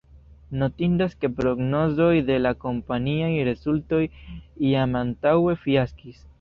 [0.61, 4.03] Notindas, ke prognozoj de la kompaniaj rezultoj
[4.73, 6.29] jam antaŭe fiaskis.